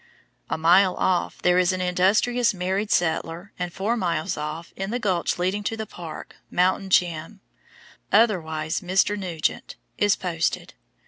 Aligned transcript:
A 0.49 0.57
mile 0.57 0.95
off 0.95 1.43
there 1.43 1.59
is 1.59 1.71
an 1.71 1.79
industrious 1.79 2.55
married 2.55 2.89
settler, 2.89 3.53
and 3.59 3.71
four 3.71 3.95
miles 3.95 4.35
off, 4.35 4.73
in 4.75 4.89
the 4.89 4.97
gulch 4.97 5.37
leading 5.37 5.61
to 5.65 5.77
the 5.77 5.85
park, 5.85 6.37
"Mountain 6.49 6.89
Jim," 6.89 7.39
otherwise 8.11 8.81
Mr. 8.81 9.15
Nugent, 9.15 9.75
is 9.99 10.15
posted. 10.15 10.73